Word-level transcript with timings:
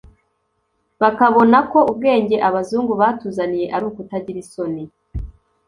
bakabona 1.01 1.57
ko 1.71 1.79
ubwenge 1.91 2.35
abazungu 2.47 2.93
batuzaniye 3.01 3.65
ari 3.75 3.85
ukutagira 3.89 4.37
isoni 4.43 4.83